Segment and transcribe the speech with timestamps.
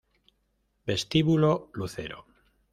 [0.87, 2.25] Vestíbulo Lucero